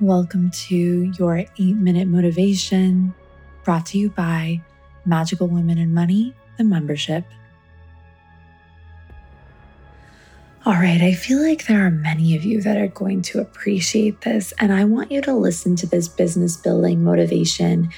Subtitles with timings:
[0.00, 0.76] Welcome to
[1.18, 3.12] your eight minute motivation
[3.64, 4.62] brought to you by
[5.04, 7.24] Magical Women and Money, the membership.
[10.64, 14.20] All right, I feel like there are many of you that are going to appreciate
[14.20, 17.90] this, and I want you to listen to this business building motivation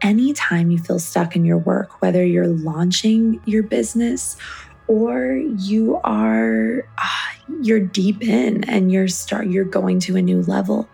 [0.00, 4.38] anytime you feel stuck in your work, whether you're launching your business
[4.86, 10.42] or you are uh, you're deep in and you're start you're going to a new
[10.42, 10.88] level.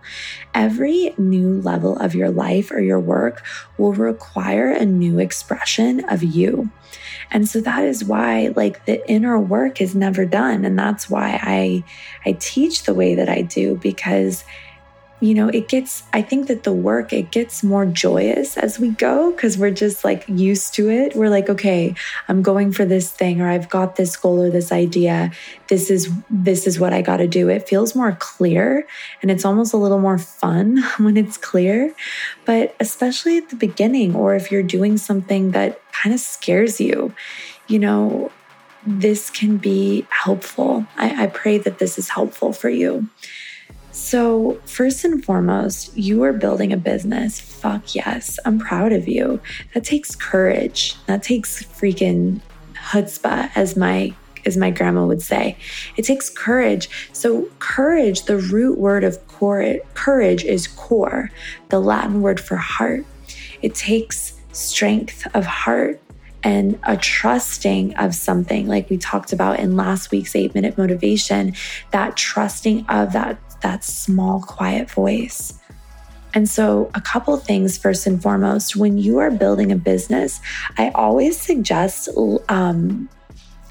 [0.54, 3.44] Every new level of your life or your work
[3.76, 6.70] will require a new expression of you.
[7.30, 10.64] And so that is why like the inner work is never done.
[10.64, 11.84] And that's why i
[12.26, 14.44] i teach the way that i do because
[15.20, 18.90] you know, it gets, I think that the work, it gets more joyous as we
[18.90, 21.16] go because we're just like used to it.
[21.16, 21.94] We're like, okay,
[22.28, 25.32] I'm going for this thing or I've got this goal or this idea.
[25.66, 27.48] This is, this is what I got to do.
[27.48, 28.86] It feels more clear
[29.20, 31.92] and it's almost a little more fun when it's clear.
[32.44, 37.12] But especially at the beginning, or if you're doing something that kind of scares you,
[37.66, 38.30] you know,
[38.86, 40.86] this can be helpful.
[40.96, 43.08] I, I pray that this is helpful for you.
[43.98, 47.40] So, first and foremost, you are building a business.
[47.40, 49.40] Fuck yes, I'm proud of you.
[49.74, 50.94] That takes courage.
[51.06, 52.40] That takes freaking
[52.74, 54.14] chutzpah, as my
[54.46, 55.58] as my grandma would say.
[55.96, 56.88] It takes courage.
[57.12, 61.30] So, courage, the root word of courage is core,
[61.68, 63.04] the Latin word for heart.
[63.62, 66.00] It takes strength of heart
[66.44, 71.54] and a trusting of something like we talked about in last week's 8 minute motivation
[71.90, 75.58] that trusting of that that small, quiet voice.
[76.34, 80.40] And so, a couple things first and foremost, when you are building a business,
[80.76, 82.08] I always suggest
[82.48, 83.08] um,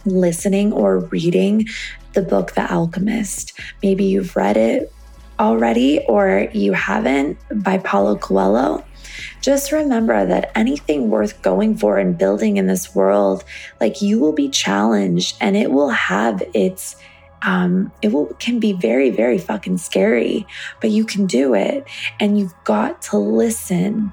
[0.06, 1.68] listening or reading
[2.14, 3.54] the book The Alchemist.
[3.84, 4.92] Maybe you've read it
[5.40, 8.84] already or you haven't by Paulo Coelho.
[9.42, 13.44] Just remember that anything worth going for and building in this world,
[13.80, 16.96] like you will be challenged and it will have its
[17.42, 20.48] um, it will, can be very, very fucking scary,
[20.82, 21.86] but you can do it.
[22.20, 24.12] And you've got to listen,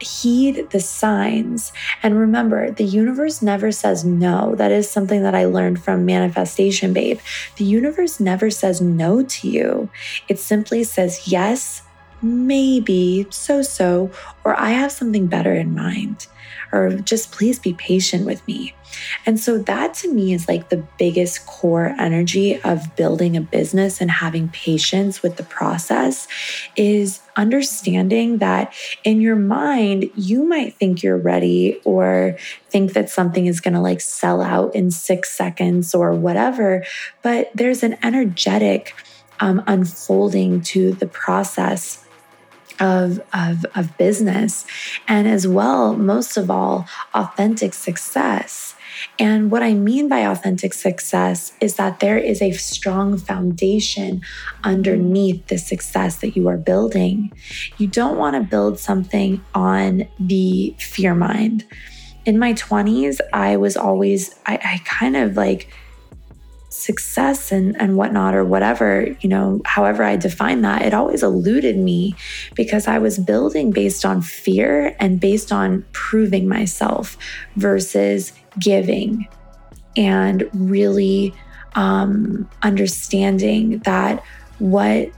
[0.00, 1.72] heed the signs.
[2.02, 4.54] And remember, the universe never says no.
[4.54, 7.20] That is something that I learned from Manifestation Babe.
[7.56, 9.90] The universe never says no to you,
[10.28, 11.82] it simply says yes,
[12.22, 14.10] maybe, so so,
[14.44, 16.26] or I have something better in mind
[16.72, 18.74] or just please be patient with me.
[19.26, 24.00] And so that to me is like the biggest core energy of building a business
[24.00, 26.26] and having patience with the process
[26.76, 32.36] is understanding that in your mind, you might think you're ready or
[32.68, 36.84] think that something is going to like sell out in six seconds or whatever.
[37.22, 38.94] But there's an energetic
[39.40, 42.04] um, unfolding to the process
[42.80, 44.64] of, of, of business
[45.06, 48.74] and as well, most of all, authentic success.
[49.18, 54.22] And what I mean by authentic success is that there is a strong foundation
[54.64, 57.32] underneath the success that you are building.
[57.78, 61.66] You don't want to build something on the fear mind.
[62.24, 65.68] In my 20s, I was always, I, I kind of like,
[66.70, 71.76] success and, and whatnot or whatever, you know, however I define that, it always eluded
[71.76, 72.14] me
[72.54, 77.18] because I was building based on fear and based on proving myself
[77.56, 79.28] versus giving
[79.96, 81.34] and really
[81.74, 84.24] um, understanding that
[84.58, 85.10] what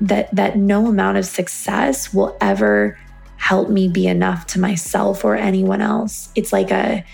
[0.00, 2.98] that that no amount of success will ever
[3.36, 6.30] help me be enough to myself or anyone else.
[6.34, 7.04] It's like a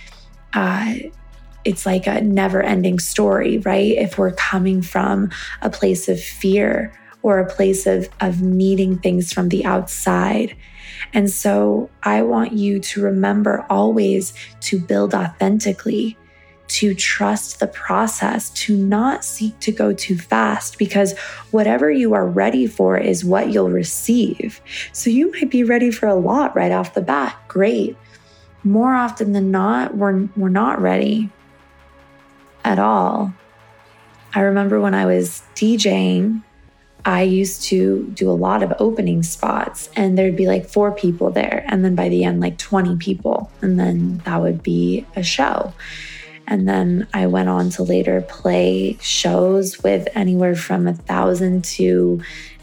[0.54, 0.94] uh,
[1.64, 3.96] it's like a never ending story, right?
[3.96, 5.30] If we're coming from
[5.62, 10.56] a place of fear or a place of, of needing things from the outside.
[11.12, 16.16] And so I want you to remember always to build authentically,
[16.68, 21.18] to trust the process, to not seek to go too fast, because
[21.50, 24.60] whatever you are ready for is what you'll receive.
[24.92, 27.36] So you might be ready for a lot right off the bat.
[27.48, 27.96] Great.
[28.62, 31.30] More often than not, we're, we're not ready
[32.64, 33.32] at all.
[34.34, 36.42] I remember when I was DJing,
[37.04, 41.30] I used to do a lot of opening spots, and there'd be like four people
[41.30, 41.64] there.
[41.66, 43.50] And then by the end, like 20 people.
[43.62, 45.72] And then that would be a show.
[46.46, 52.20] And then I went on to later play shows with anywhere from a thousand to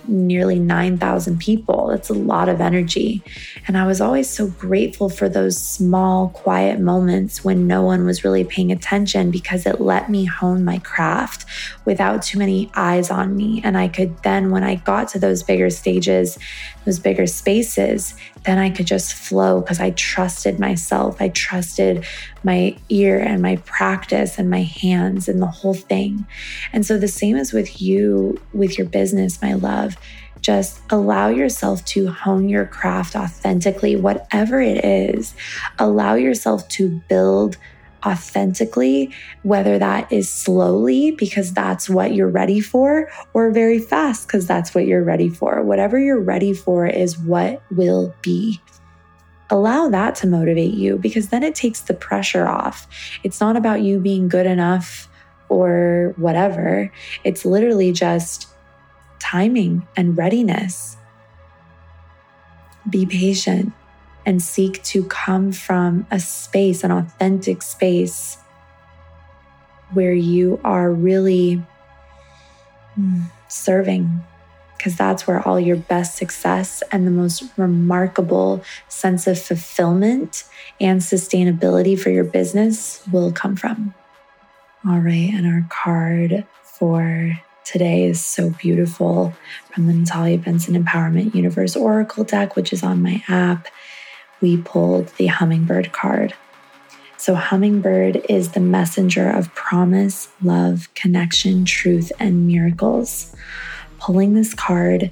[0.07, 1.87] nearly 9,000 people.
[1.87, 3.23] That's a lot of energy.
[3.67, 8.23] And I was always so grateful for those small, quiet moments when no one was
[8.23, 11.45] really paying attention because it let me hone my craft
[11.85, 13.61] without too many eyes on me.
[13.63, 16.37] And I could then, when I got to those bigger stages,
[16.85, 18.13] those bigger spaces,
[18.45, 21.21] then I could just flow because I trusted myself.
[21.21, 22.05] I trusted
[22.45, 26.25] my ear and my practice and my hands and the whole thing.
[26.71, 29.96] And so the same is with you, with your business, my love.
[30.41, 35.35] Just allow yourself to hone your craft authentically, whatever it is.
[35.79, 37.57] Allow yourself to build
[38.05, 39.11] authentically,
[39.43, 44.73] whether that is slowly because that's what you're ready for, or very fast because that's
[44.73, 45.61] what you're ready for.
[45.63, 48.61] Whatever you're ready for is what will be.
[49.49, 52.87] Allow that to motivate you because then it takes the pressure off.
[53.23, 55.09] It's not about you being good enough
[55.49, 56.91] or whatever,
[57.23, 58.47] it's literally just
[59.19, 60.97] timing and readiness.
[62.89, 63.73] Be patient
[64.25, 68.37] and seek to come from a space, an authentic space
[69.93, 71.61] where you are really
[72.95, 74.21] hmm, serving,
[74.77, 80.43] because that's where all your best success and the most remarkable sense of fulfillment
[80.79, 83.93] and sustainability for your business will come from.
[84.85, 89.33] All right, and our card for today is so beautiful
[89.73, 93.67] from the Natalia Benson Empowerment Universe Oracle deck, which is on my app
[94.41, 96.33] we pulled the hummingbird card.
[97.17, 103.35] So, hummingbird is the messenger of promise, love, connection, truth, and miracles.
[103.99, 105.11] Pulling this card,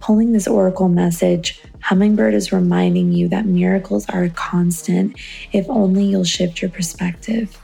[0.00, 5.16] pulling this oracle message, hummingbird is reminding you that miracles are a constant
[5.52, 7.56] if only you'll shift your perspective.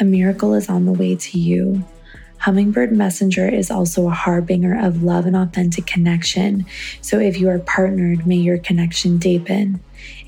[0.00, 1.84] A miracle is on the way to you.
[2.48, 6.64] Hummingbird Messenger is also a harbinger of love and authentic connection.
[7.02, 9.80] So if you are partnered, may your connection deepen.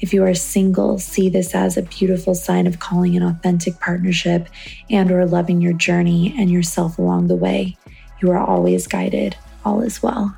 [0.02, 4.50] If you are single, see this as a beautiful sign of calling an authentic partnership
[4.90, 7.78] and or loving your journey and yourself along the way.
[8.20, 9.34] You are always guided.
[9.64, 10.37] All is well.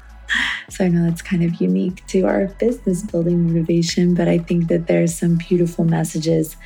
[0.70, 4.69] So I know that's kind of unique to our business building motivation, but I think
[4.69, 6.56] that there's some beautiful messages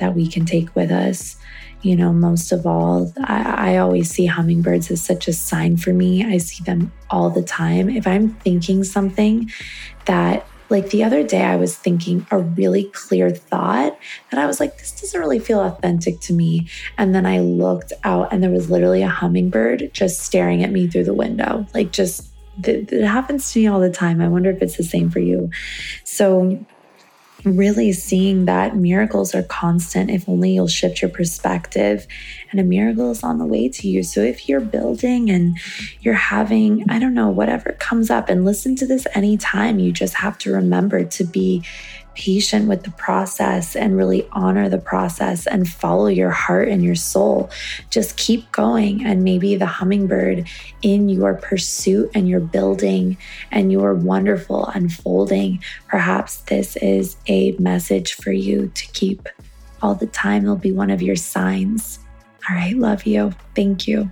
[0.00, 1.36] that we can take with us
[1.84, 5.92] you know, most of all, I, I, always see hummingbirds as such a sign for
[5.92, 6.24] me.
[6.24, 7.90] I see them all the time.
[7.90, 9.50] If I'm thinking something
[10.06, 13.98] that, like the other day, I was thinking a really clear thought
[14.30, 16.68] that I was like, this doesn't really feel authentic to me.
[16.96, 20.88] And then I looked out and there was literally a hummingbird just staring at me
[20.88, 22.30] through the window, like just
[22.62, 24.22] it happens to me all the time.
[24.22, 25.50] I wonder if it's the same for you.
[26.04, 26.64] So
[27.44, 32.06] really seeing that miracles are constant if only you'll shift your perspective
[32.50, 34.02] and a miracle is on the way to you.
[34.02, 35.58] So if you're building and
[36.00, 40.14] you're having, I don't know, whatever comes up, and listen to this anytime, you just
[40.14, 41.64] have to remember to be
[42.14, 46.94] patient with the process and really honor the process and follow your heart and your
[46.94, 47.50] soul.
[47.90, 49.04] Just keep going.
[49.04, 50.48] And maybe the hummingbird
[50.82, 53.16] in your pursuit and your building
[53.50, 59.28] and your wonderful unfolding, perhaps this is a message for you to keep
[59.82, 60.44] all the time.
[60.44, 61.98] It'll be one of your signs.
[62.48, 63.32] All right, love you.
[63.54, 64.10] Thank you.